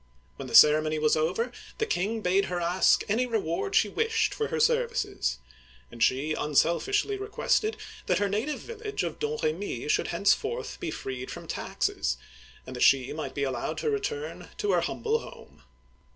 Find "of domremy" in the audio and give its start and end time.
9.03-9.87